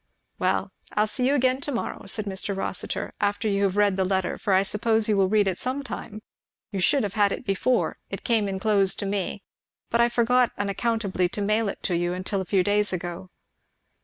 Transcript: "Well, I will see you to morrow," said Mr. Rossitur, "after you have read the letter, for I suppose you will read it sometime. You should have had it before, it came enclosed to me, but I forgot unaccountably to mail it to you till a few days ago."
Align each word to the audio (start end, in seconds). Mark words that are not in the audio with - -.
"Well, 0.39 0.71
I 0.93 1.01
will 1.03 1.07
see 1.07 1.27
you 1.27 1.37
to 1.39 1.71
morrow," 1.71 2.07
said 2.07 2.25
Mr. 2.25 2.57
Rossitur, 2.57 3.13
"after 3.21 3.47
you 3.47 3.65
have 3.65 3.75
read 3.77 3.97
the 3.97 4.03
letter, 4.03 4.35
for 4.35 4.51
I 4.53 4.63
suppose 4.63 5.07
you 5.07 5.15
will 5.15 5.29
read 5.29 5.47
it 5.47 5.59
sometime. 5.59 6.23
You 6.71 6.79
should 6.79 7.03
have 7.03 7.13
had 7.13 7.31
it 7.31 7.45
before, 7.45 7.99
it 8.09 8.23
came 8.23 8.49
enclosed 8.49 8.97
to 8.97 9.05
me, 9.05 9.43
but 9.91 10.01
I 10.01 10.09
forgot 10.09 10.53
unaccountably 10.57 11.29
to 11.29 11.41
mail 11.43 11.69
it 11.69 11.83
to 11.83 11.95
you 11.95 12.19
till 12.23 12.41
a 12.41 12.45
few 12.45 12.63
days 12.63 12.91
ago." 12.91 13.29